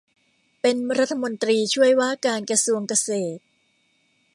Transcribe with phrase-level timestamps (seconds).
[0.61, 3.43] เป็นรัฐมนตรีช่วยว่าการกระทรวงเกษตร